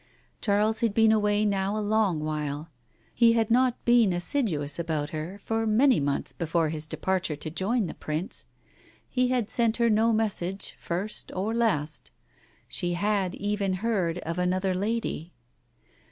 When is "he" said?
3.13-3.33, 9.07-9.27